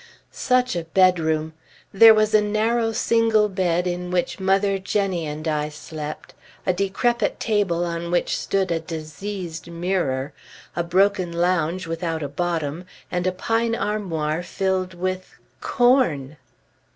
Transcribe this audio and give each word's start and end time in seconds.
Such 0.31 0.75
a 0.75 0.85
bedroom! 0.85 1.53
There 1.93 2.15
was 2.15 2.33
a 2.33 2.41
narrow 2.41 2.91
single 2.91 3.47
bed 3.47 3.85
in 3.85 4.09
which 4.09 4.39
mother, 4.39 4.79
Jenny, 4.79 5.27
and 5.27 5.47
I 5.47 5.69
slept, 5.69 6.33
a 6.65 6.73
decrepit 6.73 7.39
table 7.39 7.85
on 7.85 8.09
which 8.09 8.35
stood 8.35 8.71
a 8.71 8.79
diseased 8.79 9.69
mirror, 9.69 10.33
a 10.75 10.81
broken 10.83 11.31
lounge 11.31 11.85
without 11.85 12.23
a 12.23 12.27
bottom, 12.29 12.85
and 13.11 13.27
a 13.27 13.31
pine 13.31 13.75
armoir 13.75 14.41
filled 14.41 14.95
with 14.95 15.35
corn! 15.59 16.37